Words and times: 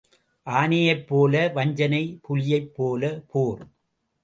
ஆனையைப் 0.47 1.03
போல 1.07 1.43
வஞ்சனை 1.49 2.01
புலியைப் 2.21 2.73
போலப் 2.75 3.23
போர். 3.27 3.63